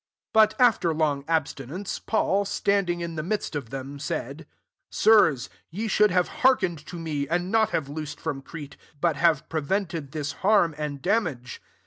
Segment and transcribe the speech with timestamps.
[0.33, 4.47] 21 But, after long abstinence, Paul, standing in the midst of them, said,
[4.89, 9.47] "Sirs, ye should have hearkened to me, and not have loosed from Crete, but have
[9.47, 11.61] prevented this harm and damage.